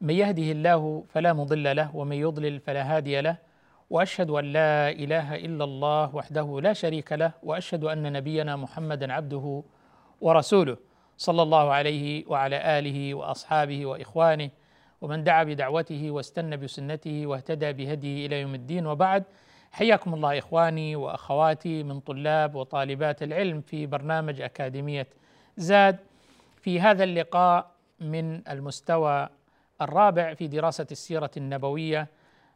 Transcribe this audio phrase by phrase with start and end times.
[0.00, 3.36] من يهده الله فلا مضل له ومن يضلل فلا هادي له
[3.90, 9.62] وأشهد أن لا إله إلا الله وحده لا شريك له وأشهد أن نبينا محمدا عبده
[10.20, 10.76] ورسوله
[11.16, 14.50] صلى الله عليه وعلى آله وأصحابه وإخوانه
[15.00, 18.86] ومن دعا بدعوته واستنى بسنته واهتدى بهديه إلى يوم الدين.
[18.86, 19.24] وبعد
[19.72, 25.06] حياكم الله إخواني وأخواتي من طلاب وطالبات العلم في برنامج أكاديمية
[25.56, 25.96] زاد.
[26.60, 27.70] في هذا اللقاء
[28.00, 29.28] من المستوى
[29.80, 32.08] الرابع في دراسة السيرة النبوية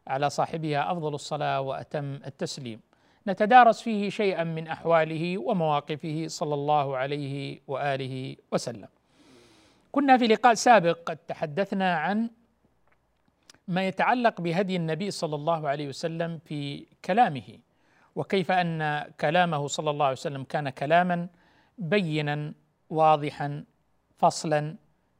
[0.07, 2.81] على صاحبها أفضل الصلاة وأتم التسليم.
[3.29, 8.89] نتدارس فيه شيئا من أحواله ومواقفه صلى الله عليه وآله وسلم.
[9.93, 12.31] كنا في لقاء سابق قد تحدثنا عن
[13.69, 17.59] ما يتعلق بهدي النبي صلى الله عليه وسلم في كلامه
[18.17, 21.29] وكيف أن كلامه صلى الله عليه وسلم كان كلاما
[21.79, 22.53] بينا
[22.91, 23.65] واضحا
[24.19, 24.77] فصلا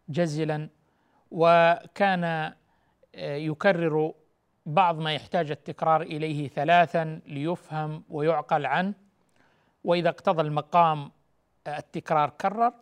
[0.09, 0.69] جزلا
[1.37, 2.53] وكان
[3.19, 4.13] يكرر
[4.67, 8.95] بعض ما يحتاج التكرار إليه ثلاثا ليفهم ويعقل عنه.
[9.85, 11.11] وإذا اقتضى المقام
[11.67, 12.73] التكرار كرر.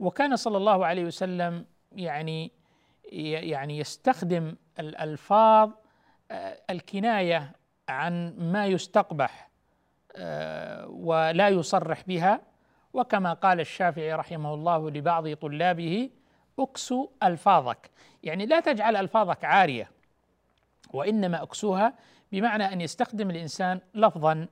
[0.00, 2.52] وكان صلى الله عليه وسلم يعني
[3.12, 5.70] يعني يستخدم الألفاظ
[6.70, 7.52] الكناية
[7.88, 9.50] عن ما يستقبح
[10.88, 12.40] ولا يصرح بها.
[12.92, 16.10] وكما قال الشافعي رحمه الله لبعض طلابه
[16.60, 17.90] اكسو ألفاظك.
[18.22, 19.90] يعني لا تجعل ألفاظك عارية
[20.92, 21.94] وإنما اكسوها
[22.32, 24.48] بمعنى أن يستخدم الإنسان لفظا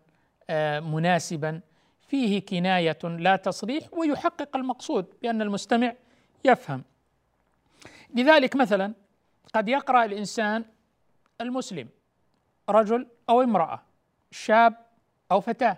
[0.80, 1.60] مناسبا.
[2.08, 5.94] فيه كناية لا تصريح ويحقق المقصود بأن المستمع
[6.44, 6.82] يفهم.
[8.14, 8.94] لذلك مثلا
[9.54, 10.64] قد يقرأ الإنسان
[11.40, 11.88] المسلم
[12.68, 13.82] رجل أو امرأة
[14.30, 14.74] شاب
[15.32, 15.76] أو فتاة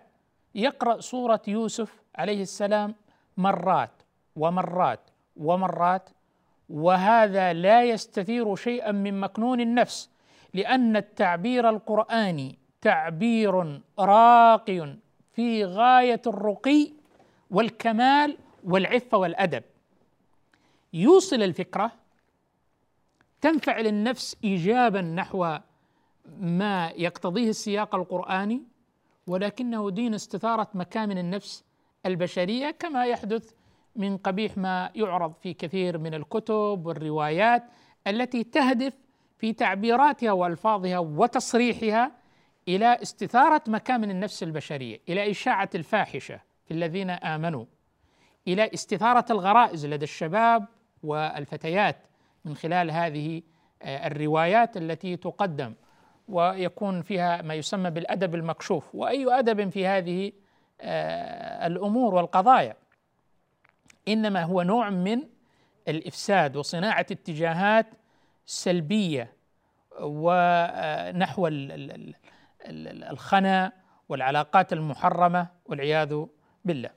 [0.54, 2.94] يقرأ سورة يوسف عليه السلام
[3.36, 4.02] مرات
[4.36, 5.00] ومرات
[5.36, 6.10] ومرات
[6.70, 10.10] وهذا لا يستثير شيئا من مكنون النفس
[10.54, 14.96] لأن التعبير القراني تعبير راقي
[15.32, 16.92] في غاية الرقي
[17.50, 19.62] والكمال والعفة والأدب.
[20.92, 21.92] يوصل الفكرة
[23.40, 25.58] تنفعل النفس ايجابا نحو
[26.40, 28.62] ما يقتضيه السياق القرآني
[29.26, 31.64] ولكنه دين استثارة مكامن النفس
[32.06, 33.54] البشرية كما يحدث
[33.96, 37.64] من قبيح ما يعرض في كثير من الكتب والروايات
[38.06, 38.92] التي تهدف
[39.38, 42.12] في تعبيراتها وألفاظها وتصريحها
[42.68, 47.64] إلى استثارة مكامن النفس البشرية، إلى إشاعة الفاحشة في الذين آمنوا،
[48.48, 50.66] إلى استثارة الغرائز لدى الشباب
[51.02, 51.96] والفتيات
[52.44, 53.42] من خلال هذه
[53.82, 55.74] الروايات التي تقدم.
[56.28, 60.32] ويكون فيها ما يسمى بالأدب المكشوف، وأي أدب في هذه
[61.66, 62.76] الأمور والقضايا.
[64.08, 65.22] إنما هو نوع من
[65.88, 67.86] الإفساد وصناعة اتجاهات
[68.46, 69.32] سلبية
[70.00, 71.48] ونحو
[72.66, 73.72] الخنا
[74.08, 76.24] والعلاقات المحرمة والعياذ
[76.64, 76.90] بالله.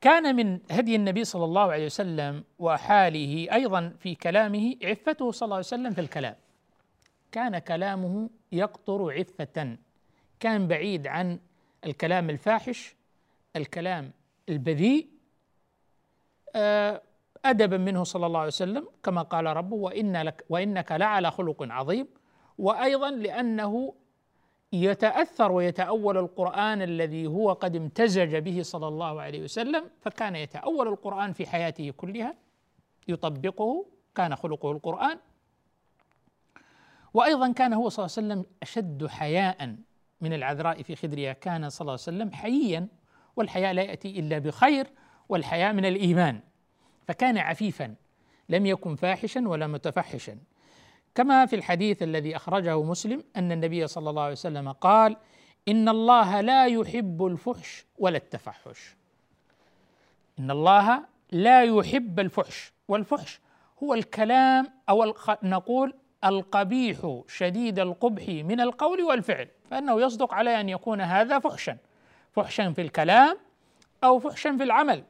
[0.00, 5.56] كان من هدي النبي صلى الله عليه وسلم وحاله أيضا في كلامه عفته صلى الله
[5.56, 6.34] عليه وسلم في الكلام.
[7.32, 9.76] كان كلامه يقطر عفة
[10.40, 11.38] كان بعيد عن
[11.84, 12.94] الكلام الفاحش
[13.56, 14.10] الكلام
[14.48, 15.08] البذيء
[17.44, 22.08] ادبا منه صلى الله عليه وسلم كما قال ربه وإن لك وإنك لعلى خلق عظيم.
[22.58, 23.94] وأيضا لأنه
[24.72, 31.32] يتأثر ويتأول القرآن الذي هو قد امتزج به صلى الله عليه وسلم فكان يتأول القرآن
[31.32, 32.34] في حياته كلها
[33.08, 35.18] يطبقه كان خلقه القرآن.
[37.14, 39.76] وأيضا كان هو صلى الله عليه وسلم أشد حياء
[40.20, 42.88] من العذراء في خدرها كان صلى الله عليه وسلم حييا
[43.36, 44.86] والحياء لا يأتي إلا بخير.
[45.28, 46.40] والحياء من الإيمان.
[47.08, 47.94] فكان عفيفا
[48.48, 50.38] لم يكن فاحشا ولا متفحشا.
[51.14, 55.16] كما في الحديث الذي أخرجه مسلم أن النبي صلى الله عليه وسلم قال
[55.68, 58.96] إن الله لا يحب الفحش ولا التفحش.
[60.38, 63.40] إن الله لا يحب الفحش والفحش
[63.82, 65.94] هو الكلام أو نقول
[66.24, 71.76] القبيح شديد القبح من القول والفعل فإنه يصدق على أن يكون هذا فحشا.
[72.32, 73.38] فحشا في الكلام
[74.04, 75.04] أو فحشا في العمل.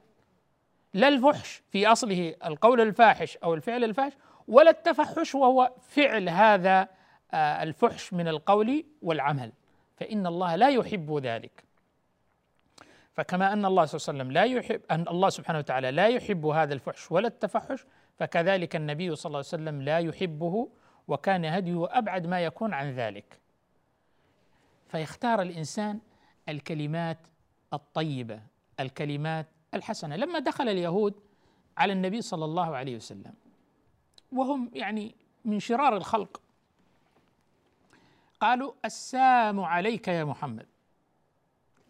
[0.95, 4.13] لا الفحش في أصله القول الفاحش أو الفعل الفاحش
[4.49, 6.89] ولا التفحش وهو فعل هذا
[7.33, 9.53] آه، الفحش من القول والعمل.
[9.97, 11.65] فإن الله لا يحب ذلك.
[13.13, 16.47] فكما أن الله صلى الله عليه وسلم لا يحب أن الله سبحانه وتعالى لا يحب
[16.47, 17.85] هذا الفحش ولا التفحش
[18.19, 20.69] فكذلك النبي صلى الله عليه وسلم لا يحبه
[21.09, 23.41] وكان هديه أبعد ما يكون عن ذلك.
[24.89, 26.01] فيختار الإنسان
[26.49, 27.19] الكلمات
[27.73, 28.41] الطيبة
[28.81, 30.17] الكلمات الحسنة.
[30.17, 31.15] لما دخل اليهود
[31.79, 33.35] على النبي صلى الله عليه وسلم
[34.33, 36.41] وهم يعني من شرار الخلق
[38.41, 40.67] قالوا السام عليك يا محمد.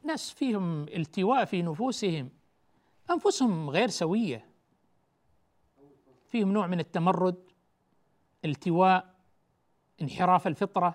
[0.05, 2.31] ناس فيهم التواء في نفوسهم
[3.11, 4.47] أنفسهم غير سوية.
[6.29, 7.45] فيهم نوع من التمرد
[8.45, 9.15] التواء
[10.03, 10.95] انحراف الفطرة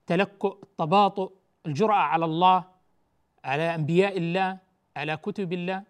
[0.00, 1.32] التلكؤ التباطؤ
[1.66, 2.64] الجرأة على الله
[3.44, 4.58] على أنبياء الله.
[4.96, 5.82] على كتب الله.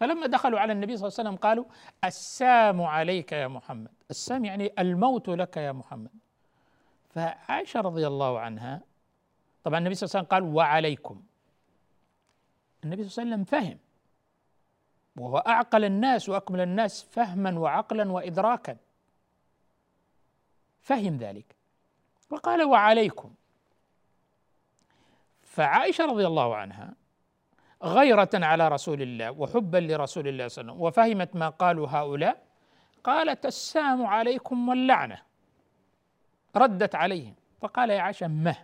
[0.00, 1.64] فلما دخلوا على النبي صلى الله عليه وسلم قالوا
[2.04, 3.92] السام عليك يا محمد.
[4.10, 6.10] السام يعني الموت لك يا محمد.
[7.14, 8.80] فعائشة رضي الله عنها
[9.64, 11.22] طبعا النبي صلى الله عليه وسلم قال وعليكم.
[12.84, 13.78] النبي صلى الله عليه وسلم فهم
[15.16, 18.76] وهو أعقل الناس وأكمل الناس فهما وعقلا وإدراكا.
[20.80, 21.56] فهم ذلك.
[22.30, 23.34] وقال وعليكم.
[25.42, 26.94] فعائشة رضي الله عنها
[27.82, 30.82] غيرة على رسول الله وحبا لرسول الله صلى الله عليه وسلم.
[30.82, 32.42] وفهمت ما قالوا هؤلاء؟
[33.04, 35.22] قالت السام عليكم واللعنة.
[36.56, 37.34] ردت عليهم.
[37.60, 38.56] فقال يا عائشة مه.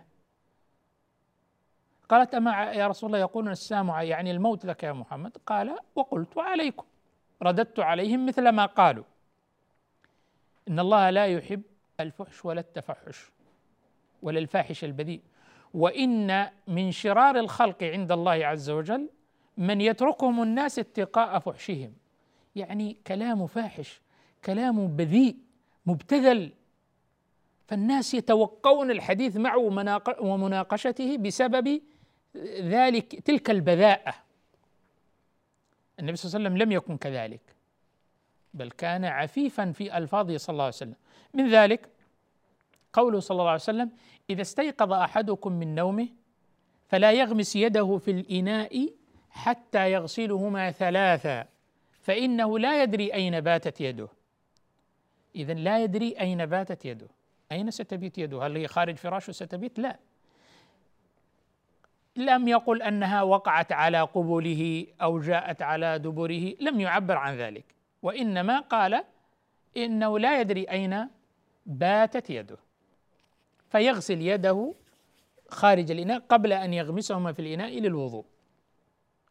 [2.09, 6.85] قالت أما يا رسول الله يقولون السام يعني الموت لك يا محمد؟ قال وقلت عليكم.
[7.43, 9.03] رددت عليهم مثل ما قالوا.
[10.67, 11.61] إن الله لا يحب
[11.99, 13.31] الفحش ولا التفحش
[14.21, 15.21] ولا الفاحش البذيء.
[15.73, 19.09] وإن من شرار الخلق عند الله عز وجل
[19.57, 21.93] من يتركهم الناس اتقاء فحشهم.
[22.55, 24.01] يعني كلام فاحش
[24.45, 25.35] كلام بذيء
[25.85, 26.53] مبتذل.
[27.67, 29.57] فالناس يتوقون الحديث معه
[30.19, 31.81] ومناقشته بسبب
[32.59, 34.13] ذلك تلك البذاءة.
[35.99, 37.41] النبي صلى الله عليه وسلم لم يكن كذلك
[38.53, 40.95] بل كان عفيفا في ألفاظه صلى الله عليه وسلم.
[41.33, 41.89] من ذلك
[42.93, 43.91] قوله صلى الله عليه وسلم
[44.29, 46.07] إذا استيقظ أحدكم من نومه
[46.87, 48.89] فلا يغمس يده في الإناء
[49.29, 51.47] حتى يغسلهما ثلاثا
[52.01, 54.07] فإنه لا يدري أين باتت يده.
[55.35, 57.07] إذا لا يدري أين باتت يده.
[57.51, 59.99] أين ستبيت يده؟ هل هي خارج فراشه ستبيت لا.
[62.15, 67.65] لم يقل أنها وقعت على قبله أو جاءت على دبره لم يعبر عن ذلك.
[68.01, 69.03] وإنما قال
[69.77, 71.07] إنه لا يدري أين
[71.65, 72.57] باتت يده.
[73.69, 74.73] فيغسل يده
[75.49, 78.25] خارج الإناء قبل أن يغمسهما في الإناء للوضوء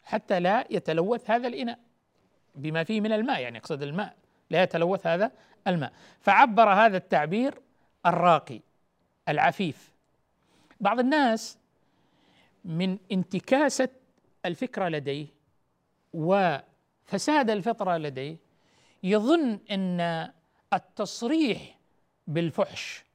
[0.05, 1.79] حتى لا يتلوث هذا الإناء
[2.55, 4.17] بما فيه من الماء يعني يقصد الماء
[4.51, 5.33] لا يتلوث هذا
[5.67, 5.93] الماء.
[6.21, 7.61] فعبر هذا التعبير
[8.07, 8.61] الراقي
[9.29, 9.93] العفيف.
[10.81, 11.59] بعض الناس
[12.65, 13.89] من انتكاسة
[14.45, 15.27] الفكرة لديه
[16.13, 18.37] وفساد الفطرة لديه
[19.03, 20.31] يظن أن
[20.73, 21.79] التصريح
[22.27, 23.06] بالفحش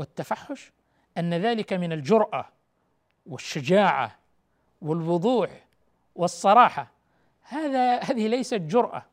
[0.00, 0.72] والتفحش
[1.18, 2.48] أن ذلك من الجرأة
[3.26, 4.18] والشجاعة
[4.82, 5.64] والوضوح
[6.14, 6.90] والصراحة.
[7.42, 9.06] هذا هذه ليست جرأة.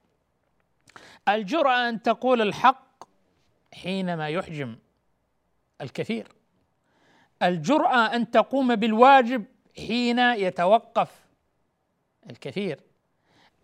[1.28, 3.04] الجرأة أن تقول الحق
[3.74, 4.76] حينما يحجم
[5.82, 6.28] الكثير.
[7.44, 9.46] الجرأة أن تقوم بالواجب
[9.78, 11.26] حين يتوقف
[12.30, 12.80] الكثير.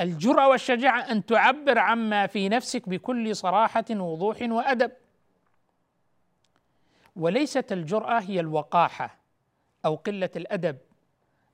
[0.02, 4.92] الجرأة والشجاعة أن تعبر عما في نفسك بكل صراحة ووضوح وأدب.
[7.16, 9.20] وليست الجرأة هي الوقاحة
[9.86, 10.78] أو قلة الأدب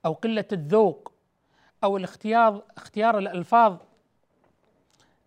[0.05, 1.11] أو قلة الذوق
[1.83, 3.77] أو الاختيار اختيار الألفاظ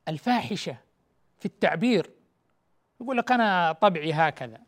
[0.08, 0.76] الفاحشة
[1.38, 2.10] في التعبير.
[3.00, 4.60] يقول لك أنا طبعي هكذا.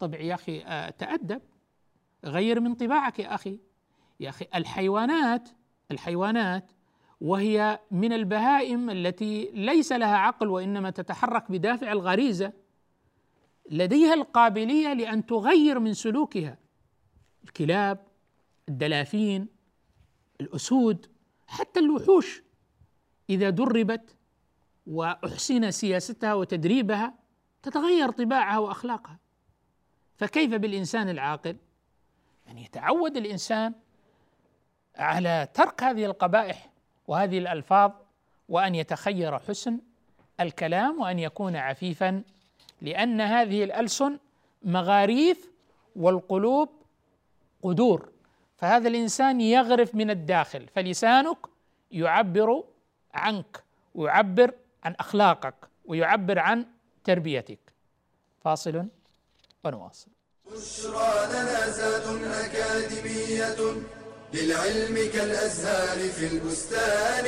[0.00, 1.40] طبعي يا أخي آه، تأدب.
[2.24, 3.58] غير من طباعك يا أخي.
[4.20, 5.48] يا أخي الحيوانات
[5.90, 6.70] الحيوانات
[7.20, 12.52] وهي من البهائم التي ليس لها عقل وإنما تتحرك بدافع الغريزة.
[13.70, 16.58] لديها القابلية لأن تغير من سلوكها.
[17.44, 18.06] الكلاب
[18.68, 19.48] الدلافين
[20.40, 21.06] الأسود
[21.46, 22.42] حتى الوحوش
[23.30, 24.16] إذا دربت
[24.86, 27.14] وأحسن سياستها وتدريبها
[27.62, 29.18] تتغير طباعها وأخلاقها.
[30.16, 31.56] فكيف بالإنسان العاقل؟
[32.48, 33.74] ان يتعود الإنسان
[34.96, 36.70] على ترك هذه القبائح
[37.06, 37.92] وهذه الألفاظ
[38.48, 39.80] وأن يتخير حسن
[40.40, 42.22] الكلام وأن يكون عفيفا
[42.82, 44.18] لأن هذه الألسن
[44.62, 45.38] مغاريث
[45.96, 46.68] والقلوب
[47.62, 48.08] قدور.
[48.56, 51.38] فهذا الإنسان يغرف من الداخل فلسانك
[51.90, 52.64] يعبر
[53.14, 53.62] عنك
[53.94, 56.66] ويعبر عن أخلاقك ويعبر عن
[57.04, 57.58] تربيتك.
[58.44, 58.86] فاصل
[59.64, 60.08] ونواصل.
[60.52, 63.60] بشرى لنا زاد أكاديمية
[64.34, 67.26] للعلم كالأزهار في البستان.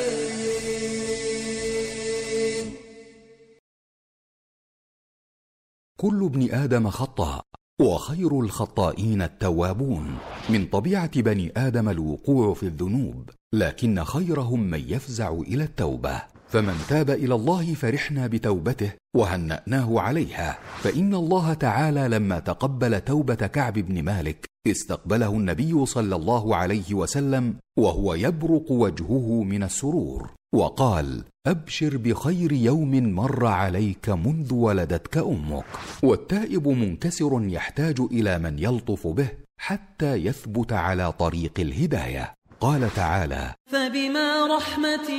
[6.03, 7.43] كل ابن آدم خطاء
[7.81, 10.19] وخير الخطائين التوابون.
[10.51, 16.23] من طبيعة بني آدم الوقوع في الذنوب لكن خيرهم من يفزع إلى التوبة.
[16.49, 20.59] فمن تاب إلى الله فرحنا بتوبته وهنأناه عليها.
[20.83, 27.55] فإن الله تعالى لما تقبل توبة كعب بن مالك استقبله النبي صلى الله عليه وسلم
[27.79, 30.31] وهو يبرق وجهه من السرور.
[30.55, 35.65] وقال أبشر بخير يوم مر عليك منذ ولدتك أمك.
[36.03, 39.29] والتائب منكسر يحتاج إلى من يلطف به
[39.59, 42.35] حتى يثبت على طريق الهداية.
[42.61, 45.11] قال تعالى فبما رحمة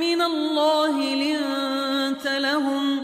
[0.00, 3.00] من الله لنت لهم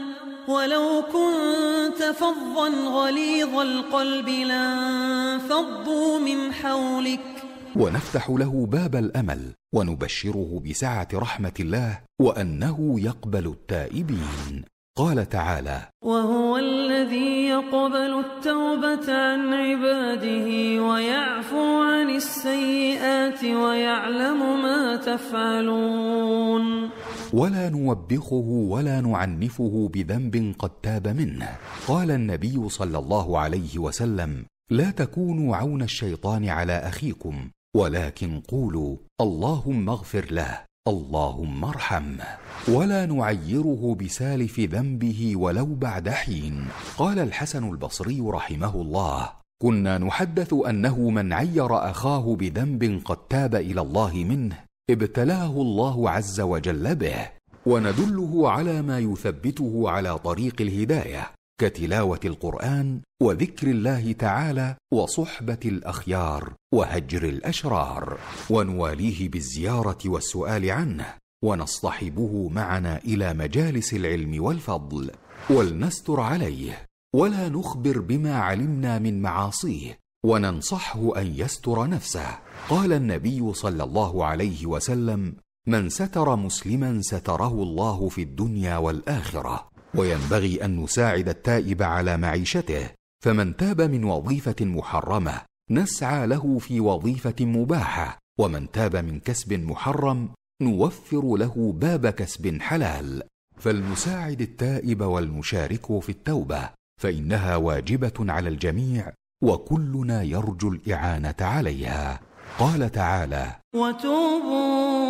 [0.49, 7.40] ولو كنت فظا غليظ القلب لانفضوا من حولك.
[7.77, 14.65] ونفتح له باب الأمل ونبشره بسعة رحمة الله وأنه يقبل التائبين.
[14.97, 20.49] قال تعالى وهو الذي يقبل التوبة عن عباده
[20.83, 26.91] ويعفو عن السيئات ويعلم ما تفعلون.
[27.33, 31.49] ولا نوبخه ولا نعنفه بذنب قد تاب منه.
[31.89, 37.51] قال النبي صلى الله عليه وسلم لا تكونوا عون الشيطان على أخيكم.
[37.77, 42.25] ولكن قولوا اللهم اغفر له اللهم ارحمه
[42.69, 46.69] ولا نعيره بسالف ذنبه ولو بعد حين.
[46.99, 49.31] قال الحسن البصري رحمه الله
[49.63, 54.57] كنا نحدث أنه من عير أخاه بذنب قد تاب إلى الله منه
[54.91, 57.31] ابتلاه الله عز وجل به
[57.67, 61.31] وندله على ما يثبته على طريق الهداية.
[61.61, 68.19] كتلاوه القرآن وذكر الله تعالى وصحبة الأخيار وهجر الأشرار
[68.51, 71.15] ونواليه بالزيارة والسؤال عنه
[71.45, 75.11] ونصطحبه معنا إلى مجالس العلم والفضل
[75.51, 82.39] ولنستر عليه ولا نخبر بما علمنا من معاصيه وننصحه أن يستر نفسه.
[82.69, 85.35] قال النبي صلى الله عليه وسلم
[85.67, 92.91] من ستر مسلما ستره الله في الدنيا والآخرة وينبغي أن نساعد التائب على معيشته
[93.25, 100.29] فمن تاب من وظيفة محرمة نسعى له في وظيفة مباحة ومن تاب من كسب محرم
[100.63, 103.23] نوفر له باب كسب حلال.
[103.59, 106.71] فلنساعد التائب والمشارك في التوبة
[107.03, 112.21] فإنها واجبة على الجميع وكلنا يرجو الإعانة عليها.
[112.59, 115.10] قال تعالى وتوبوا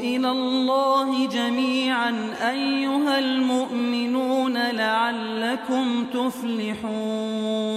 [0.00, 2.10] إلى الله جميعا
[2.50, 7.70] أيها المؤمنون لعلكم تفلحون.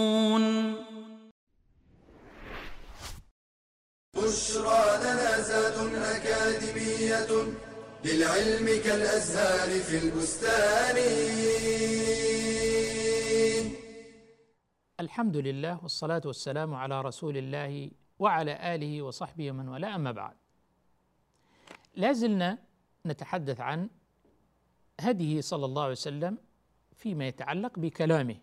[4.15, 5.77] بشرى لنا زاد
[6.15, 7.32] أكاديمية
[8.06, 10.98] للعلم كالأزهار في البستان.
[15.00, 20.42] الحمد لله والصلاة والسلام على رسول الله وعلى آله وصحبه ومن والاه أما بعد.
[21.95, 22.57] لا زلنا
[23.05, 23.89] نتحدث عن
[25.01, 26.38] هديه صلى الله عليه وسلم
[26.95, 28.35] فيما يتعلق بكلامه.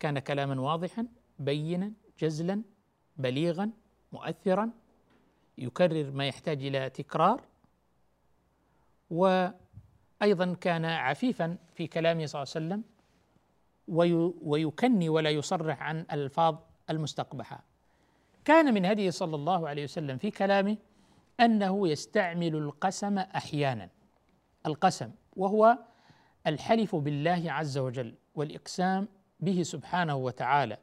[0.00, 1.06] كان كلاما واضحا
[1.38, 2.62] بينا جزلا
[3.16, 3.70] بليغا
[4.12, 4.70] مؤثرا
[5.58, 7.42] يكرر ما يحتاج إلى تكرار
[9.10, 12.84] وأيضا كان عفيفا في كلامه صلى الله عليه وسلم
[13.88, 16.56] وي- ويكني ولا يصرح عن ألفاظ
[16.90, 17.64] المستقبحة.
[18.44, 20.76] كان من هديه صلى الله عليه وسلم في كلامه
[21.40, 23.88] أنه يستعمل القسم أحيانا.
[24.66, 25.78] القسم وهو
[26.46, 29.08] الحلف بالله عز وجل والإقسام
[29.40, 30.78] به سبحانه وتعالى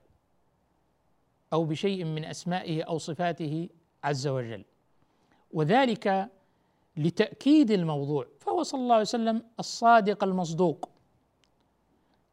[1.53, 3.69] أو بشيء من أسمائه أو صفاته
[4.03, 4.65] عز وجل.
[5.51, 6.29] وذلك
[6.97, 10.89] لتأكيد الموضوع فهو صلى الله عليه وسلم الصادق المصدوق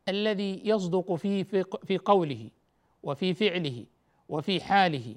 [0.08, 1.44] الذي يصدق في
[1.84, 2.50] في قوله
[3.02, 3.86] وفي فعله
[4.28, 5.16] وفي حاله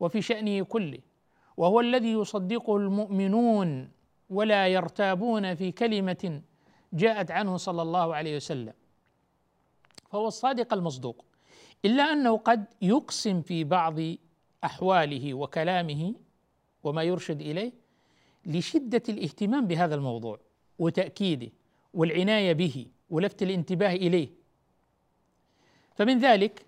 [0.00, 0.98] وفي شأنه كله.
[1.56, 3.90] وهو الذي يصدقه المؤمنون
[4.30, 6.42] ولا يرتابون في كلمة
[6.92, 8.72] جاءت عنه صلى الله عليه وسلم.
[10.10, 11.24] فهو الصادق المصدوق.
[11.84, 13.98] إلا أنه قد يقسم في بعض
[14.64, 16.14] أحواله وكلامه
[16.84, 17.72] وما يرشد إليه
[18.46, 20.38] لشدة الاهتمام بهذا الموضوع
[20.78, 21.50] وتأكيده
[21.94, 24.28] والعناية به ولفت الانتباه إليه.
[25.94, 26.66] فمن ذلك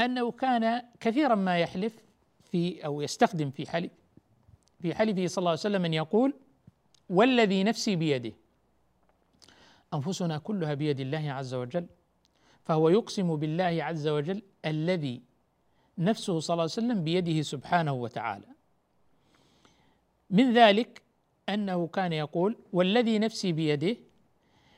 [0.00, 2.04] أنه كان كثيرا ما يحلف
[2.50, 3.92] في أو يستخدم في حلف
[4.82, 6.34] في حلفه صلى الله عليه وسلم أن يقول
[7.10, 8.32] والذي نفسي بيده.
[9.94, 11.86] أنفسنا كلها بيد الله عز وجل.
[12.64, 15.22] فهو يقسم بالله عز وجل الذي
[15.98, 18.46] نفسه صلى الله عليه وسلم بيده سبحانه وتعالى.
[20.30, 21.02] من ذلك
[21.48, 23.96] أنه كان يقول والذي نفسي بيده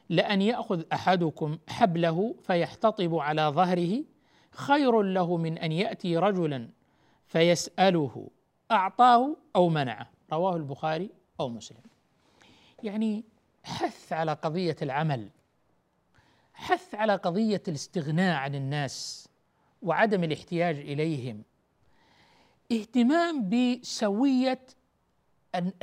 [0.09, 4.05] لأن يأخذ أحدكم حبله فيحتطب على ظهره
[4.51, 6.69] خير له من أن يأتي رجلا
[7.27, 8.29] فيسأله.
[8.75, 10.11] أعطاه أو منعه.
[10.33, 11.78] رواه البخاري أو مسلم.
[12.83, 13.25] يعني
[13.64, 15.28] حث على قضية العمل.
[16.54, 19.28] حث على قضية الاستغناء عن الناس
[19.83, 21.43] وعدم الاحتياج إليهم.
[22.73, 24.61] اهتمام بسوية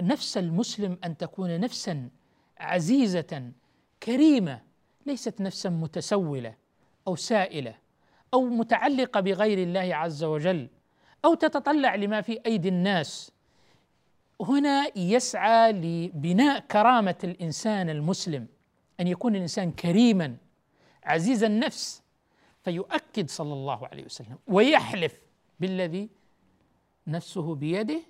[0.02, 2.10] نفس المسلم أن تكون نفسا
[2.58, 3.52] عزيزة
[4.04, 4.62] كريمة
[5.06, 6.56] ليست نفسا متسولة
[7.08, 7.76] أو سائلة
[8.34, 10.70] أو متعلقة بغير الله عز وجل.
[11.26, 13.32] أو تتطلع لما في أيدي الناس.
[14.42, 18.48] هنا يسعى لبناء كرامة الإنسان المسلم
[19.00, 20.38] أن يكون الإنسان كريما
[21.04, 22.04] عزيز النفس
[22.64, 25.20] فيؤكد صلى الله عليه وسلم ويحلف
[25.60, 26.10] بالذي
[27.08, 28.02] نفسه بيده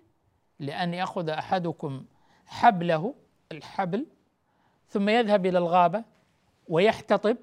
[0.59, 2.05] لأن يأخذ أحدكم
[2.45, 3.15] حبله
[3.51, 4.05] الحبل
[4.89, 6.03] ثم يذهب إلى الغابة
[6.67, 7.37] ويحتطب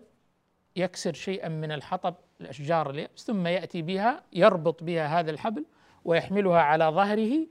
[0.76, 5.64] يكسر شيئا من الحطب الأشجار ثم يأتي بها يربط بها هذا الحبل
[6.04, 7.46] ويحملها على ظهره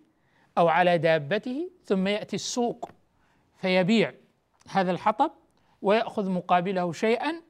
[0.57, 2.89] أو على دابته ثم يأتي السوق
[3.57, 4.13] فيبيع
[4.69, 5.31] هذا الحطب
[5.81, 7.41] ويأخذ مقابله شيئا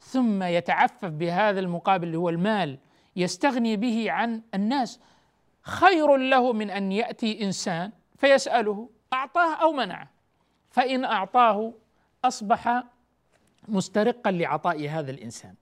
[0.00, 2.78] ثم يتعفف بهذا المقابل اللي هو المال
[3.16, 5.00] يستغني به عن الناس.
[5.62, 10.10] خير له من أن يأتي إنسان فيسأله أعطاه أو منعه
[10.70, 11.72] فإن أعطاه
[12.24, 12.84] أصبح
[13.68, 15.54] مسترقا لعطاء هذا الإنسان.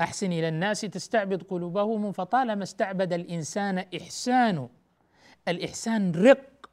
[0.00, 4.68] أحسن إلى الناس تستعبد قلوبهم فطالما استعبد الإنسان إحسان
[5.48, 6.70] الإحسان رق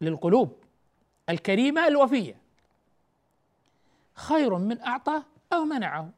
[0.00, 0.56] للقلوب
[1.28, 2.36] الكريمة الوفية.
[4.14, 6.10] خير من اعطاه أو منعه.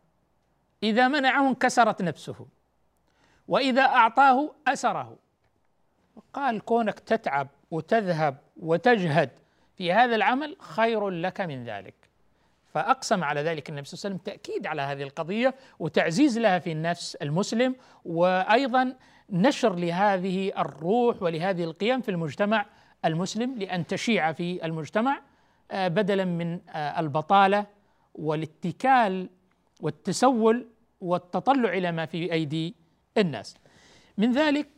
[0.83, 2.47] إذا منعه انكسرت نفسه
[3.49, 5.17] وإذا أعطاه أسره.
[6.33, 9.31] قال كونك تتعب وتذهب وتجهد
[9.77, 12.02] في هذا العمل خير لك من ذلك.
[12.75, 16.73] فأقسم على ذلك النبي صلى الله عليه وسلم تأكيد على هذه القضية وتعزيز لها في
[16.73, 18.95] النفس المسلم وأيضا
[19.31, 22.67] نشر لهذه الروح ولهذه القيم في المجتمع
[23.05, 25.21] المسلم لأن تشيع في المجتمع
[25.71, 27.67] آه، بدلا من آه، البطالة
[28.15, 29.29] والاتكال
[29.81, 30.67] والتسول
[31.01, 32.75] والتطلع إلى ما في أيدي
[33.19, 33.55] الناس.
[34.19, 34.69] من ذلك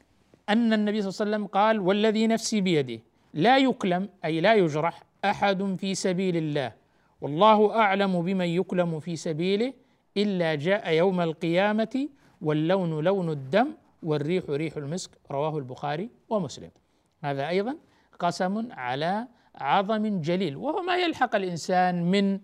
[0.49, 3.03] أن النبي صلى الله عليه وسلم قال والذي نفسي بيده
[3.35, 6.84] لا يكلم أي لا يجرح أحد في سبيل الله.
[7.25, 9.73] والله أعلم بمن يكلم في سبيله
[10.17, 12.09] إلا جاء يوم القيامة
[12.43, 13.69] واللون لون الدم
[14.03, 16.71] والريح ريح المسك رواه البخاري ومسلم.
[17.25, 17.77] هذا أيضا
[18.19, 22.41] قسم على عظم جليل وهو ما يلحق الإنسان من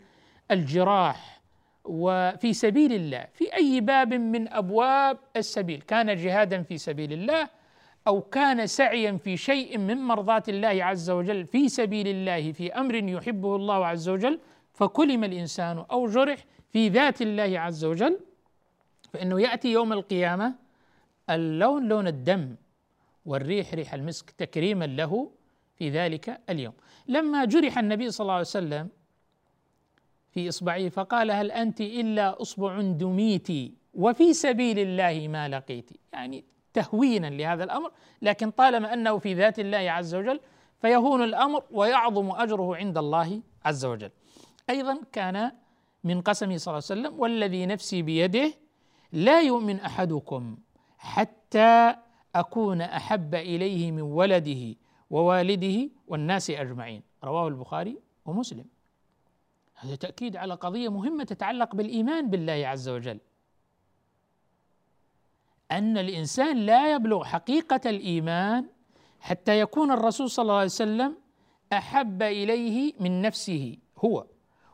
[0.50, 1.40] الجراح.
[1.84, 7.48] وفي سبيل الله في أي باب من أبواب السبيل كان جهادا في سبيل الله
[8.06, 12.94] أو كان سعيا في شيء من مرضاه الله عز وجل في سبيل الله في أمر
[12.94, 14.40] يحبه الله عز وجل
[14.80, 18.20] فكلم الإنسان أو جرح في ذات الله عز وجل
[19.12, 20.54] فإنه يأتي يوم القيامة
[21.30, 22.56] اللون لون الدم
[23.26, 25.30] والريح ريح المسك تكريما له
[25.74, 26.72] في ذلك اليوم
[27.08, 28.88] لما جرح النبي صلى الله عليه وسلم
[30.32, 33.48] في إصبعه فقال هل أنت إلا أصبع دميت
[33.94, 37.90] وفي سبيل الله ما لقيت يعني تهوينا لهذا الأمر
[38.22, 40.40] لكن طالما أنه في ذات الله عز وجل
[40.80, 44.10] فيهون الأمر ويعظم أجره عند الله عز وجل.
[44.70, 45.52] أيضا كان
[46.04, 48.54] من قسمه صلى الله عليه وسلم والذي نفسي بيده
[49.12, 50.56] لا يؤمن أحدكم
[50.98, 51.96] حتى
[52.34, 54.76] أكون أحب إليه من ولده
[55.10, 57.02] ووالده والناس أجمعين.
[57.24, 58.64] رواه البخاري ومسلم.
[59.74, 63.18] هذا تأكيد على قضية مهمة تتعلق بالإيمان بالله عز وجل.
[65.70, 68.66] أن الإنسان لا يبلغ حقيقة الإيمان
[69.20, 71.16] حتى يكون الرسول صلى الله عليه وسلم
[71.72, 74.26] أحب إليه من نفسه هو.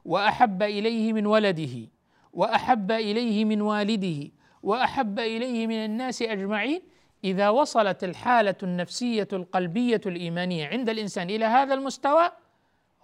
[0.07, 1.89] وأحب إليه من ولده
[2.33, 4.31] وأحب إليه من والده
[4.63, 6.83] وأحب إليه من الناس أجمعين
[7.25, 12.31] إذا وصلت الحالة النفسية القلبية الإيمانية عند الإنسان إلى هذا المستوى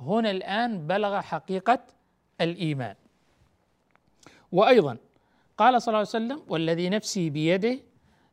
[0.01, 1.79] هنا الآن بلغ حقيقة
[2.41, 2.95] الإيمان.
[4.53, 4.97] وأيضا
[5.59, 7.79] قال صلى الله عليه وسلم والذي نفسي بيده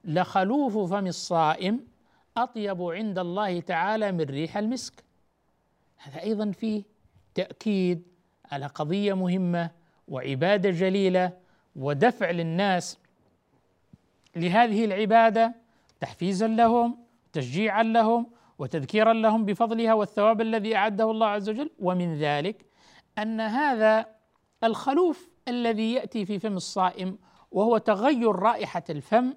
[0.03, 1.87] لخلوف فم الصائم
[2.37, 5.03] أطيب عند الله تعالى من ريح المسك.
[5.97, 6.83] هذا أيضا فيه
[7.35, 8.03] تأكيد
[8.51, 9.71] على قضية مهمة
[10.07, 11.31] وعبادة جليلة
[11.75, 12.97] ودفع للناس
[14.35, 15.55] لهذه العبادة
[15.99, 16.97] تحفيزا لهم
[17.33, 18.27] تشجيعا لهم
[18.59, 21.69] وتذكيرا لهم بفضلها والثواب الذي أعده الله عز وجل.
[21.79, 22.65] ومن ذلك
[23.17, 24.05] أن هذا
[24.63, 27.17] الخلوف الذي يأتي في فم الصائم
[27.51, 29.33] وهو تغير رائحة الفم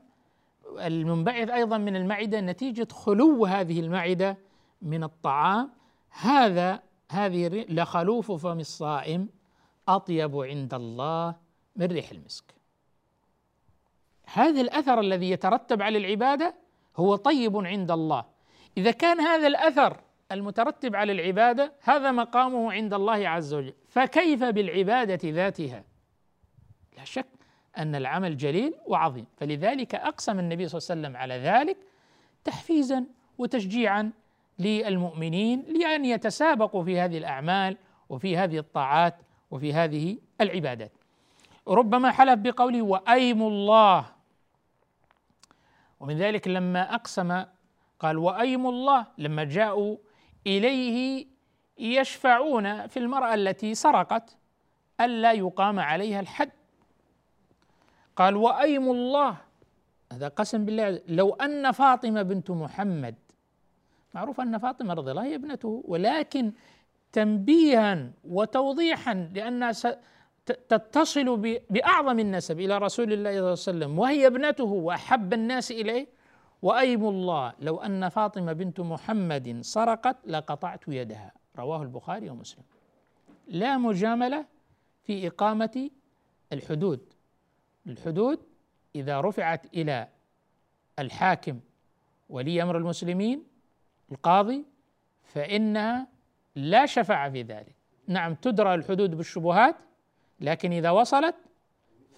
[0.79, 4.39] المنبعث أيضا من المعدة نتيجة خلو هذه المعدة
[4.83, 5.71] من الطعام
[6.11, 9.29] هذا هذه لخلوف فم الصائم
[9.89, 11.37] أطيب عند الله
[11.77, 12.45] من ريح المسك.
[14.33, 16.55] هذا الأثر الذي يترتب على العبادة
[16.97, 18.25] هو طيب عند الله.
[18.77, 20.01] إذا كان هذا الأثر
[20.33, 23.75] المترتب على العبادة هذا مقامه عند الله عز وجل.
[23.89, 25.85] فكيف بالعبادة ذاتها؟
[26.97, 27.27] لا شك
[27.79, 29.27] أن العمل جليل وعظيم.
[29.37, 31.77] فلذلك أقسم النبي صلى الله عليه وسلم على ذلك
[32.45, 33.07] تحفيزا
[33.39, 34.13] وتشجيعا
[34.59, 37.77] للمؤمنين لأن يتسابقوا في هذه الأعمال
[38.09, 39.17] وفي هذه الطاعات
[39.51, 40.93] وفي هذه العبادات.
[41.69, 44.07] ربما حلف بقوله وأيم الله.
[46.01, 47.45] ومن ذلك لما أقسم
[48.01, 49.97] قال وأيم الله لما جاءوا
[50.47, 51.27] إليه
[51.79, 54.37] يشفعون في المرأة التي سرقت
[55.01, 56.51] ألا يقام عليها الحد.
[58.17, 59.37] قال وأيم الله.
[60.13, 61.01] هذا قسم بالله.
[61.09, 63.15] لو أن فاطمة بنت محمد
[64.15, 66.53] معروف أن فاطمة رضي الله هي ابنته ولكن
[67.13, 69.73] تنبيها وتوضيحا لانها
[70.47, 71.37] تتصل
[71.71, 76.07] بأعظم النسب إلى رسول الله صلى الله عليه وسلم وهي ابنته وأحب الناس إليه.
[76.63, 81.33] وأيم الله لو أن فاطمة بنت محمد سرقت لقطعت يدها.
[81.59, 82.65] رواه البخاري ومسلم.
[83.49, 84.47] لا مجاملة
[85.05, 85.91] في إقامة
[86.53, 87.01] الحدود.
[87.87, 88.41] الحدود
[88.95, 90.09] إذا رفعت إلى
[90.99, 91.61] الحاكم
[92.29, 93.52] ولي أمر المسلمين
[94.13, 94.65] القاضي
[95.25, 96.07] فإنها
[96.55, 97.75] لا شفاعة في ذلك.
[98.07, 99.77] نعم تدرى الحدود بالشبهات
[100.41, 101.35] لكن إذا وصلت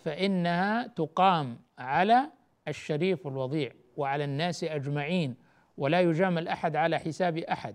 [0.04, 2.30] فإنها تقام على
[2.68, 5.36] الشريف الوضيع وعلى الناس أجمعين
[5.78, 7.74] ولا يجامل أحد على حساب أحد.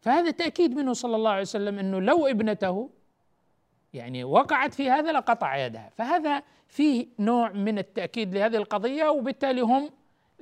[0.00, 2.90] فهذا تأكيد منه صلى الله عليه وسلم إنه لو ابنته
[3.92, 5.90] يعني وقعت في هذا لقطع يدها.
[5.96, 9.90] فهذا فيه نوع من التأكيد لهذه القضية وبالتالي هم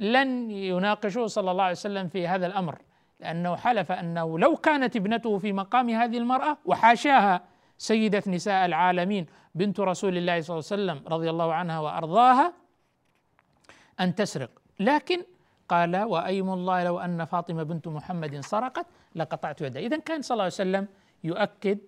[0.00, 2.78] لن يناقشوه صلى الله عليه وسلم في هذا الأمر
[3.20, 7.40] لأنه حلف أنه لو كانت ابنته في مقام هذه المرأة وحاشاها
[7.78, 12.52] سيدة نساء العالمين بنت رسول الله صلى الله عليه وسلم رضي الله عنها وأرضاها
[14.00, 14.50] أن تسرق.
[14.80, 15.22] لكن
[15.68, 20.44] قال وأيم الله لو أن فاطمة بنت محمد سرقت لقطعت يدها اذا كان صلى الله
[20.44, 20.88] عليه وسلم
[21.24, 21.78] يؤكد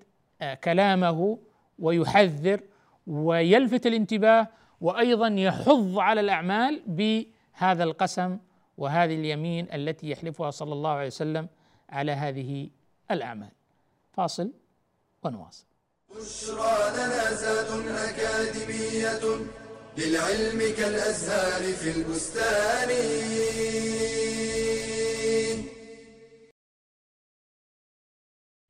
[0.42, 1.38] آه، كلامه
[1.78, 2.60] ويحذر
[3.06, 4.48] ويلفت الانتباه
[4.80, 6.82] وأيضا يحض على الأعمال
[7.54, 8.38] بهذا القسم
[8.76, 11.48] وهذه اليمين التي يحلفها صلى الله عليه وسلم
[11.88, 12.70] على هذه
[13.10, 13.52] الأعمال.
[14.12, 14.52] فاصل
[15.22, 15.64] ونواصل.
[16.10, 19.20] بشرى لنا زاد أكاديمية
[19.98, 22.90] للعلم كالأزهار في البستان.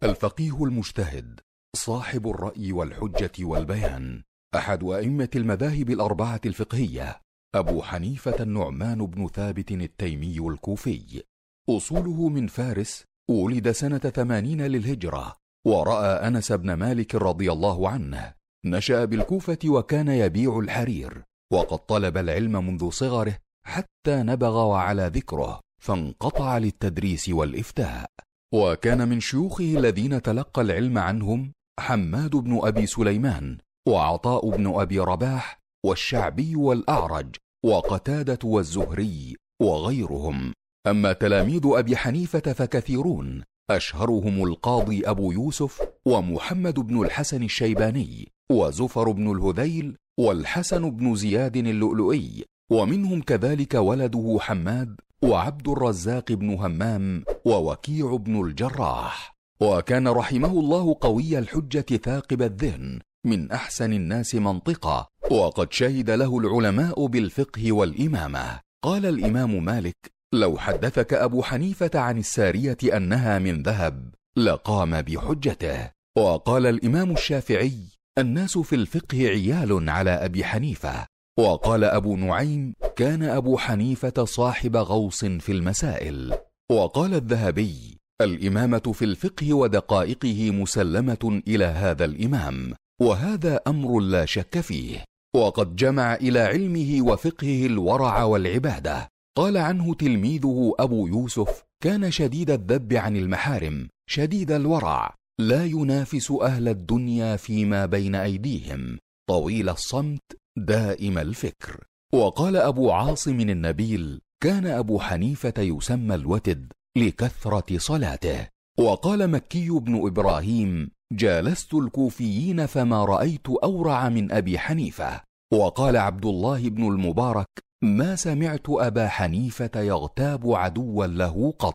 [0.02, 1.40] الفقيه المجتهد
[1.76, 4.22] صاحب الرأي والحجة والبيان
[4.54, 7.20] أحد أئمة المذاهب الأربعة الفقهية.
[7.54, 11.22] أبو حنيفة النعمان بن ثابت التيمي الكوفي.
[11.70, 15.36] أصوله من فارس ولد سنة ثمانين للهجرة
[15.66, 18.34] ورأى أنس بن مالك رضي الله عنه.
[18.66, 26.58] نشأ بالكوفة وكان يبيع الحرير وقد طلب العلم منذ صغره حتى نبغ وعلى ذكره فانقطع
[26.58, 28.10] للتدريس والإفتاء.
[28.54, 33.58] وكان من شيوخه الذين تلقى العلم عنهم حماد بن أبي سليمان
[33.88, 40.52] وعطاء بن أبي رباح والشعبي والأعرج وقتادة والزهري وغيرهم.
[40.86, 49.32] أما تلاميذ أبي حنيفة فكثيرون أشهرهم القاضي أبو يوسف ومحمد بن الحسن الشيباني وزفر بن
[49.32, 58.40] الهذيل والحسن بن زياد اللؤلؤي ومنهم كذلك ولده حماد وعبد الرزاق بن همام ووكيع بن
[58.44, 59.34] الجراح.
[59.62, 67.06] وكان رحمه الله قوي الحجة ثاقب الذهن من أحسن الناس منطقة وقد شهد له العلماء
[67.06, 68.60] بالفقه والإمامة.
[68.84, 69.96] قال الإمام مالك
[70.34, 75.90] لو حدثك أبو حنيفة عن السارية أنها من ذهب لقام بحجته.
[76.18, 77.78] وقال الإمام الشافعي
[78.18, 81.06] الناس في الفقه عيال على أبي حنيفة.
[81.38, 86.34] وقال أبو نعيم كان أبو حنيفة صاحب غوص في المسائل.
[86.72, 95.04] وقال الذهبي الإمامة في الفقه ودقائقه مسلمة إلى هذا الإمام وهذا أمر لا شك فيه.
[95.36, 99.08] وقد جمع إلى علمه وفقهه الورع والعبادة.
[99.36, 105.14] قال عنه تلميذه أبو يوسف كان شديد الذب عن المحارم شديد الورع.
[105.40, 108.98] لا ينافس أهل الدنيا فيما بين أيديهم.
[109.28, 111.84] طويل الصمت دائم الفكر.
[112.12, 118.48] وقال أبو عاصم النبيل كان أبو حنيفة يسمى الوتد لكثرة صلاته.
[118.78, 125.20] وقال مكي بن إبراهيم جالست الكوفيين فما رأيت أورع من أبي حنيفة.
[125.52, 127.46] وقال عبد الله بن المبارك
[127.82, 131.74] ما سمعت أبا حنيفة يغتاب عدوا له قط.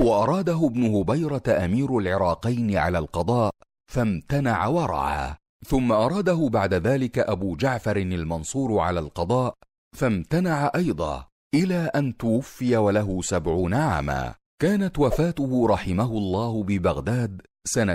[0.00, 3.50] وأراده ابن هبيرة أمير العراقين على القضاء
[3.92, 5.36] فامتنع ورعا.
[5.66, 9.54] ثم أراده بعد ذلك أبو جعفر المنصور على القضاء
[9.96, 14.34] فامتنع أيضا إلى أن توفي وله سبعون عاما.
[14.62, 17.42] كانت وفاته رحمه الله ببغداد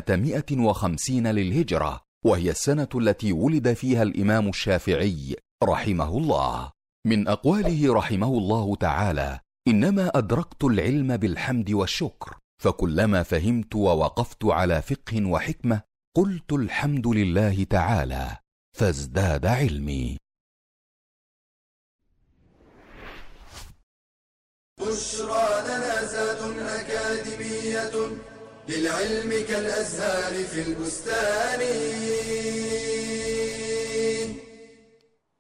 [0.10, 6.71] مائه وخمسين للهجرة وهي السنة التي ولد فيها الإمام الشافعي رحمه الله.
[7.07, 15.25] من أقواله رحمه الله تعالى إنما أدركت العلم بالحمد والشكر فكلما فهمت ووقفت على فقه
[15.25, 15.81] وحكمة
[16.15, 18.38] قلت الحمد لله تعالى
[18.77, 20.17] فازداد علمي.
[24.79, 27.91] بشرى لنا زاد أكاديمية
[28.69, 31.62] للعلم كالأزهار في البستان.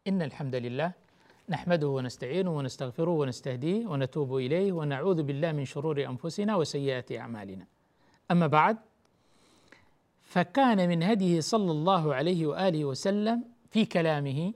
[0.07, 0.91] إن الحمد لله
[1.49, 7.65] نحمده ونستعينه ونستغفره ونستهديه ونتوب إليه ونعوذ بالله من شرور أنفسنا وسيئات أعمالنا.
[8.31, 8.77] أما بعد
[10.21, 14.53] فكان من هديه صلى الله عليه وآله وسلم في كلامه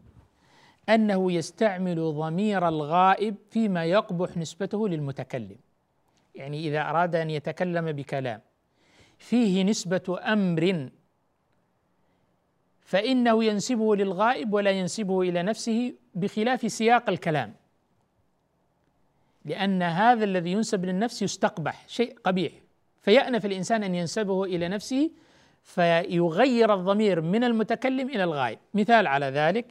[0.90, 5.58] أنه يستعمل ضمير الغائب فيما يقبح نسبته للمتكلم.
[6.36, 8.42] يعني إذا أراد أن يتكلم بكلام
[9.18, 10.90] فيه نسبة أمر.
[12.82, 17.54] فإنه ينسبه للغائب ولا ينسبه إلى نفسه بخلاف سياق الكلام.
[19.46, 22.54] لأن هذا الذي ينسب للنفس يستقبح شيء قبيح.
[23.02, 25.12] فيأنف الإنسان أن ينسبه إلى نفسه
[25.64, 28.60] فيغير الضمير من المتكلم إلى الغائب.
[28.74, 29.66] مثال على ذلك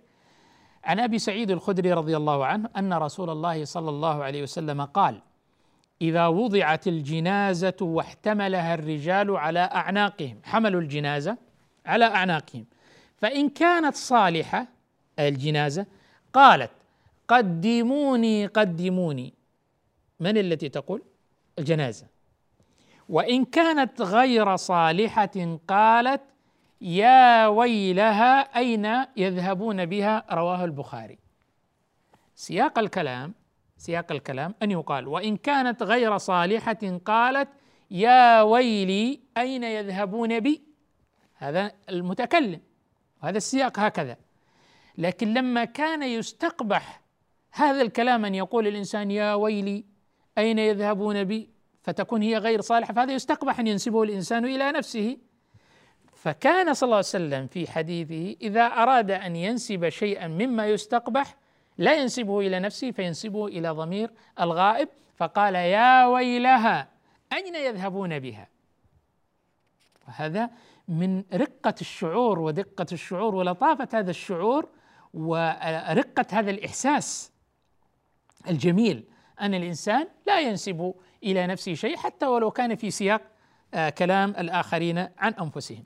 [0.85, 5.21] عن أبي سعيد الخدري رضي الله عنه أن رسول الله صلى الله عليه وسلم قال
[6.05, 10.39] إذا وضعت الجنازة واحتملها الرجال على أعناقهم.
[10.45, 11.37] حملوا الجنازة
[11.87, 12.65] على أعناقهم.
[13.17, 14.67] فإن كانت صالحة
[15.19, 15.87] الجنازة
[16.33, 16.71] قالت
[17.29, 19.35] قدموني قدموني.
[20.21, 21.03] من التي تقول؟
[21.59, 22.07] الجنازة.
[23.09, 26.23] وإن كانت غير صالحة قالت
[26.81, 28.87] يا ويلها أين
[29.17, 31.19] يذهبون بها؟ رواه البخاري.
[32.35, 33.35] سياق الكلام
[33.85, 37.49] سياق الكلام أن يقال وإن كانت غير صالحة قالت
[37.91, 40.63] يا ويلي أين يذهبون بي؟
[41.35, 42.61] هذا المتكلم
[43.23, 44.17] وهذا السياق هكذا.
[44.99, 47.01] لكن لما كان يستقبح
[47.53, 49.85] هذا الكلام أن يقول الإنسان يا ويلي
[50.39, 51.51] أين يذهبون بي؟
[51.83, 55.19] فتكون هي غير صالحة فهذا يستقبح أن ينسبه الإنسان إلى نفسه.
[56.13, 61.44] فكان صلى الله عليه وسلم في حديثه إذا أراد أن ينسب شيئا مما يستقبح
[61.79, 64.11] لا ينسبه إلى نفسه فينسبه إلى ضمير
[64.41, 64.89] الغائب.
[65.17, 66.89] فقال يا ويلها
[67.33, 68.49] أين يذهبون بها؟
[70.09, 70.51] وهذا
[70.89, 74.69] من رقة الشعور ودقة الشعور ولطافة هذا الشعور
[75.15, 77.33] ورقة هذا الإحساس
[78.49, 79.05] الجميل
[79.41, 83.23] أن الإنسان لا ينسب إلى نفسه شيء حتى ولو كان في سياق
[83.75, 85.85] آه، كلام الآخرين عن أنفسهم.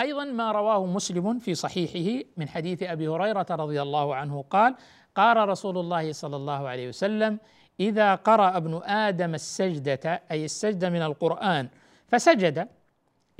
[0.00, 4.74] أيضا ما رواه مسلم في صحيحه من حديث أبي هريرة رضي الله عنه قال
[5.14, 7.38] قال رسول الله صلى الله عليه وسلم
[7.80, 11.68] إذا قرأ ابن آدم السجدة أي السجدة من القرآن
[12.08, 12.68] فسجد.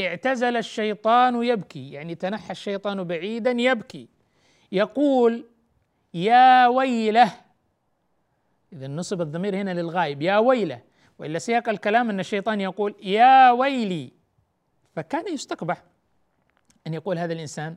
[0.01, 4.09] اعتزل الشيطان يبكي يعني تنحى الشيطان بعيدا يبكي.
[4.73, 5.47] يقول
[6.15, 7.33] يا ويله
[8.73, 10.81] إذا نصب الضمير هنا للغائب يا ويله
[11.19, 14.13] وإلا سياق الكلام أن الشيطان يقول يا ويلي
[14.97, 15.83] فكان يستقبح
[16.87, 17.77] أن يقول هذا الإنسان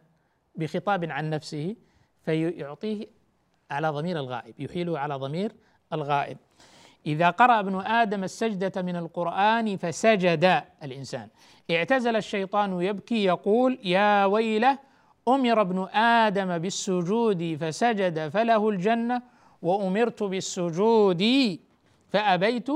[0.55, 1.75] بخطاب عن نفسه
[2.25, 3.07] فيعطيه
[3.71, 5.51] على ضمير الغائب يحيله على ضمير
[5.93, 6.37] الغائب.
[7.05, 11.29] إذا قرأ ابن آدم السجدة من القرآن فسجد الإنسان.
[11.71, 14.79] اعتزل الشيطان يبكي يقول يا ويله
[15.27, 19.21] أمر ابن آدم بالسجود فسجد فله الجنة
[19.61, 21.23] وأمرت بالسجود
[22.09, 22.69] فأبيت.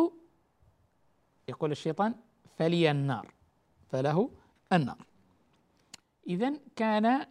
[1.49, 2.15] يقول الشيطان
[2.57, 3.27] فلي النار
[3.91, 4.29] فله
[4.73, 4.97] النار.
[6.27, 7.25] إذا كان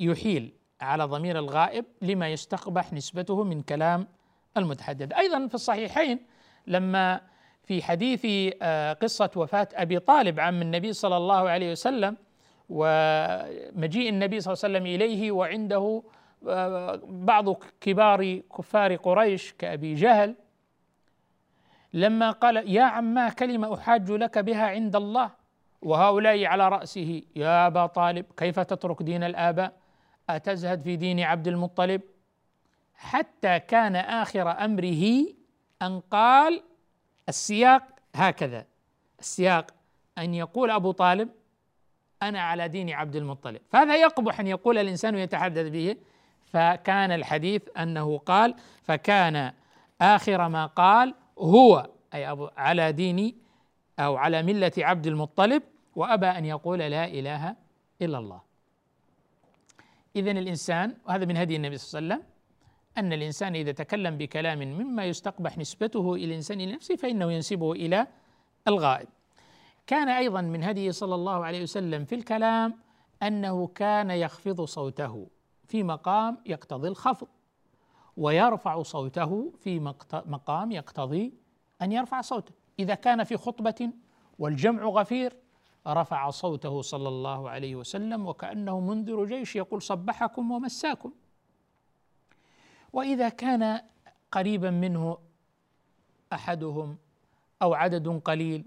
[0.00, 0.52] يحيل
[0.84, 4.06] على ضمير الغائب لما يستقبح نسبته من كلام
[4.56, 5.12] المتحدث.
[5.12, 6.18] أيضا في الصحيحين
[6.66, 7.20] لما
[7.64, 12.16] في حديث آه، قصة وفاة أبي طالب عم النبي صلى الله عليه وسلم
[12.68, 16.02] ومجيء النبي صلى الله عليه وسلم إليه وعنده
[16.48, 20.34] آه، بعض كبار كفار قريش كأبي جهل
[21.92, 25.30] لما قال يا عما كلمة أحاج لك بها عند الله
[25.82, 29.72] وهؤلاء على رأسه يا أبا طالب كيف تترك دين الآباء؟
[30.30, 32.00] أتزهد في دين عبد المطلب؟
[32.94, 35.26] حتى كان آخر أمره
[35.82, 36.62] أن قال
[37.28, 37.82] السياق
[38.14, 38.66] هكذا.
[39.20, 39.70] السياق
[40.18, 41.28] أن يقول أبو طالب
[42.22, 43.60] أنا على دين عبد المطلب.
[43.70, 45.96] فهذا يقبح أن يقول الإنسان ويتحدث به.
[46.52, 49.52] فكان الحديث أنه قال فكان
[50.00, 53.38] آخر ما قال هو أي أبو على دين
[53.98, 55.62] أو على ملة عبد المطلب
[55.96, 57.56] وأبى أن يقول لا إله
[58.02, 58.40] إلا الله.
[60.16, 62.34] إذا الإنسان وهذا من هدي النبي صلى الله عليه وسلم
[62.98, 68.06] أن الإنسان إذا تكلم بكلام مما يستقبح نسبته إلى الإنسان نفسه فإنه ينسبه إلى
[68.68, 69.08] الغائب.
[69.86, 72.78] كان أيضا من هديه صلى الله عليه وسلم في الكلام
[73.22, 75.26] أنه كان يخفض صوته
[75.68, 77.28] في مقام يقتضي الخفض
[78.16, 79.80] ويرفع صوته في
[80.12, 81.34] مقام يقتضي
[81.82, 82.52] أن يرفع صوته.
[82.78, 83.90] إذا كان في خطبة
[84.38, 85.36] والجمع غفير
[85.86, 91.12] رفع صوته صلى الله عليه وسلم وكأنه منذر جيش يقول صبحكم ومساكم.
[92.92, 93.80] وإذا كان
[94.32, 95.18] قريبا منه
[96.32, 96.96] أحدهم
[97.62, 98.64] أو عدد قليل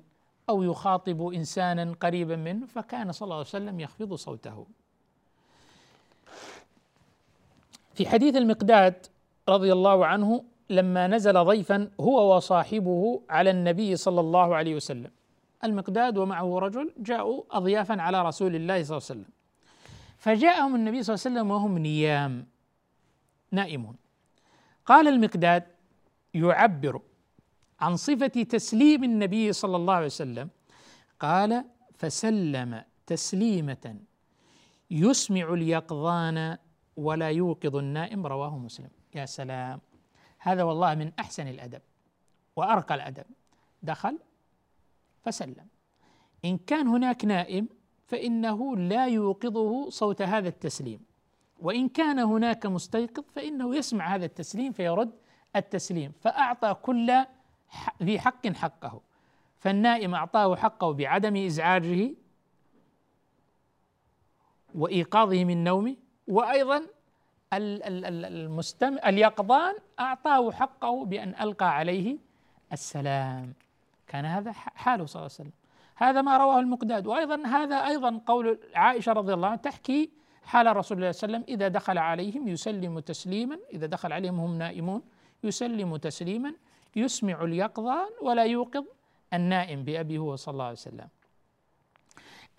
[0.49, 4.67] أو يخاطب إنسانا قريبا منه فكان صلى الله عليه وسلم يخفض صوته.
[7.93, 9.05] في حديث المقداد
[9.49, 15.11] رضي الله عنه لما نزل ضيفا هو وصاحبه على النبي صلى الله عليه وسلم.
[15.63, 19.31] المقداد ومعه رجل جاءوا اضيافا على رسول الله صلى الله عليه وسلم.
[20.17, 22.47] فجاءهم النبي صلى الله عليه وسلم وهم نيام
[23.51, 23.95] نائمون.
[24.85, 25.63] قال المقداد
[26.33, 27.01] يعبر
[27.79, 30.49] عن صفة تسليم النبي صلى الله عليه وسلم.
[31.19, 31.65] قال
[31.97, 33.95] فسلم تسليمة
[34.91, 36.57] يسمع اليقظان
[36.97, 38.89] ولا يوقظ النائم رواه مسلم.
[39.15, 39.81] يا سلام.
[40.39, 41.81] هذا والله من أحسن الأدب
[42.55, 43.25] وأرقى الأدب.
[43.83, 44.19] دخل
[45.27, 45.67] فسلم.
[46.45, 47.67] إن كان هناك نائم
[48.05, 50.99] فإنه لا يوقظه صوت هذا التسليم.
[51.59, 55.11] وإن كان هناك مستيقظ فإنه يسمع هذا التسليم فيرد
[55.55, 56.11] التسليم.
[56.21, 57.25] فأعطى كل
[58.03, 59.01] ذي حق حقه.
[59.59, 62.13] فالنائم أعطاه حقه بعدم إزعاجه
[64.75, 65.95] وإيقاظه من نومه.
[66.27, 66.87] وأيضا
[67.53, 72.17] المستمع اليقظان أعطاه حقه بأن ألقى عليه
[72.73, 73.53] السلام.
[74.07, 75.51] كان هذا حاله صلى الله عليه وسلم.
[75.95, 77.07] هذا ما رواه المقداد.
[77.07, 80.11] وأيضا هذا أيضا قول عائشة رضي الله عنها تحكي
[80.43, 84.39] حال رسول الله صلى الله عليه وسلم إذا دخل عليهم يسلم تسليما إذا دخل عليهم
[84.39, 85.01] هم نائمون
[85.43, 86.53] يسلم تسليما
[86.95, 88.85] يسمع اليقظان ولا يوقظ
[89.33, 91.07] النائم بأبي هو صلى الله عليه وسلم.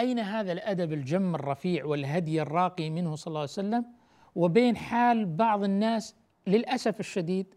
[0.01, 3.85] أين هذا الأدب الجم الرفيع والهدي الراقي منه صلى الله عليه وسلم؟
[4.35, 7.55] وبين حال بعض الناس للأسف الشديد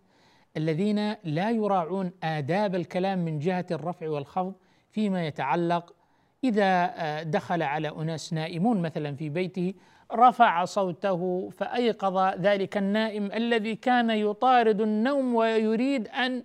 [0.57, 4.53] الذين لا يراعون آداب الكلام من جهة الرفع والخفض
[4.91, 5.95] فيما يتعلق
[6.43, 9.73] إذا آه، دخل على أناس نائمون مثلا في بيته
[10.13, 16.43] رفع صوته فأيقظ ذلك النائم الذي كان يطارد النوم ويريد أن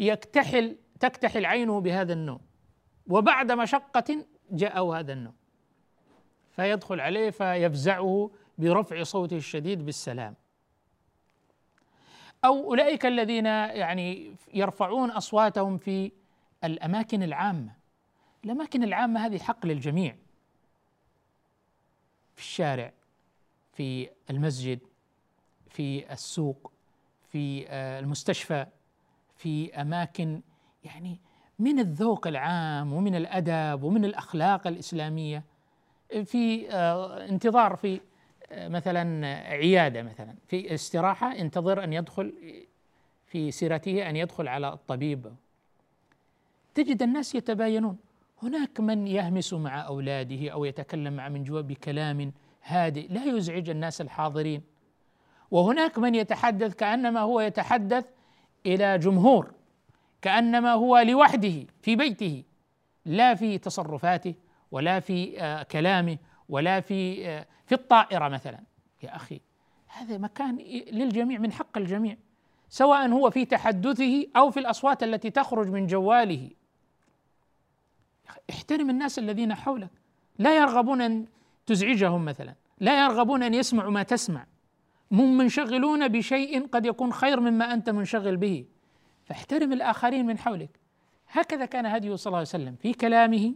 [0.00, 2.40] يكتحل تكتحل عينه بهذا النوم.
[3.06, 5.34] وبعد مشقة جاءه هذا النوم.
[6.50, 10.34] فيدخل عليه فيفزعه برفع صوته الشديد بالسلام.
[12.44, 16.12] أو أولئك الذين يعني يرفعون أصواتهم في
[16.64, 17.72] الأماكن العامة.
[18.44, 20.16] الأماكن العامة هذه حق للجميع.
[22.34, 22.92] في الشارع
[23.72, 24.78] في المسجد
[25.70, 26.72] في السوق
[27.32, 28.66] في آه، المستشفى
[29.36, 30.40] في أماكن
[30.84, 31.20] يعني
[31.58, 35.44] من الذوق العام ومن الأدب ومن الأخلاق الإسلامية
[36.24, 38.00] في آه، انتظار في
[38.52, 40.34] مثلا عيادة مثلا.
[40.48, 42.34] في استراحة انتظر أن يدخل
[43.26, 45.34] في سيرته أن يدخل على الطبيب.
[46.74, 47.96] تجد الناس يتباينون.
[48.42, 53.08] هناك من يهمس مع أولاده أو يتكلم مع من جوا بكلام هادئ.
[53.08, 54.62] لا يزعج الناس الحاضرين.
[55.50, 58.04] وهناك من يتحدث كأنما هو يتحدث
[58.66, 59.52] إلى جمهور
[60.22, 62.42] كأنما هو لوحده في بيته.
[63.04, 64.34] لا في تصرفاته
[64.70, 66.18] ولا في آه كلامه.
[66.48, 67.24] ولا في
[67.66, 68.60] في الطائرة مثلا.
[69.02, 69.40] يا أخي
[69.86, 70.56] هذا مكان
[70.92, 72.16] للجميع من حق الجميع
[72.68, 76.50] سواء هو في تحدثه أو في الأصوات التي تخرج من جواله.
[78.50, 79.90] احترم الناس الذين حولك.
[80.38, 81.26] لا يرغبون أن
[81.66, 82.54] تزعجهم مثلا.
[82.80, 84.46] لا يرغبون أن يسمعوا ما تسمع.
[85.12, 88.64] هم منشغلون بشيء قد يكون خير مما أنت منشغل به.
[89.24, 90.70] فاحترم الآخرين من حولك.
[91.28, 93.54] هكذا كان هديه صلى الله عليه وسلم في كلامه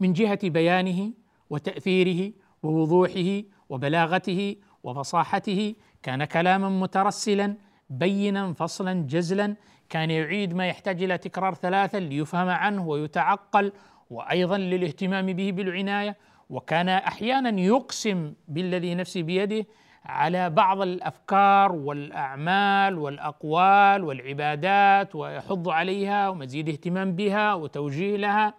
[0.00, 1.12] من جهة بيانه
[1.50, 2.32] وتأثيره
[2.62, 7.56] ووضوحه وبلاغته وفصاحته كان كلاما مترسلا
[7.90, 9.56] بينا فصلا جزلا.
[9.88, 13.72] كان يعيد ما يحتاج إلى تكرار ثلاثا ليفهم عنه ويتعقل
[14.10, 16.16] وأيضا للاهتمام به بالعناية.
[16.50, 19.66] وكان أحيانا يقسم بالذي نفسي بيده
[20.04, 28.54] على بعض الأفكار والأعمال والأقوال والعبادات ويحض عليها ومزيد اهتمام بها وتوجيه لها.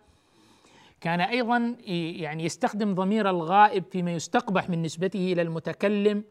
[1.01, 6.23] كان أيضا يعني يستخدم ضمير الغائب فيما يستقبح من نسبته إلى المتكلم.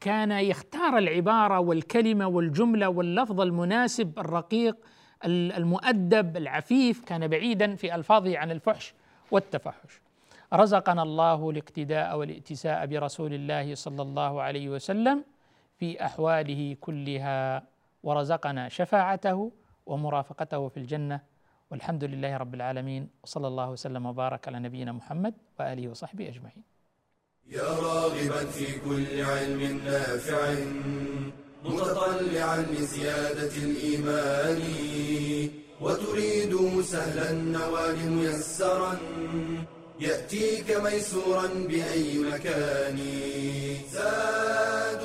[0.00, 4.76] كان يختار العبارة والكلمة والجملة واللفظ المناسب الرقيق
[5.24, 7.04] المؤدب العفيف.
[7.04, 8.94] كان بعيدا في ألفاظه عن الفحش
[9.30, 10.00] والتفحش.
[10.52, 15.24] رزقنا الله الاقتداء والائتساء برسول الله صلى الله عليه وسلم
[15.76, 17.62] في أحواله كلها
[18.02, 19.52] ورزقنا شفاعته
[19.86, 21.20] ومرافقته في الجنة.
[21.70, 26.62] والحمد لله رب العالمين وصلى الله وسلم وبارك على نبينا محمد وآله وصحبه أجمعين.
[27.46, 30.54] يا راغبا في كل علم نافع
[31.64, 34.60] متطلعا لزيادة الإيمان
[35.80, 38.98] وتريد سهلا النوال ميسرا
[40.00, 42.98] يأتيك ميسورا بأي مكان
[43.92, 45.02] زاد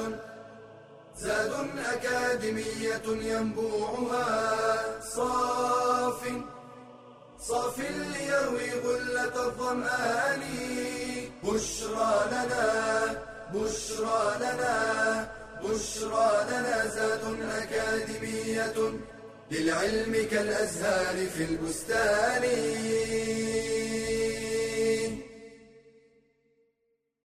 [1.23, 1.53] زاد
[1.93, 4.29] أكاديمية ينبوعها.
[5.15, 6.21] صاف
[7.39, 10.43] صاف ليروي غلة الظمآن.
[11.43, 12.67] بشرى لنا
[13.53, 14.75] بشرى لنا
[15.63, 17.23] بشرى لنا زاد
[17.61, 18.77] أكاديمية
[19.51, 22.43] للعلم كالأزهار في البستان.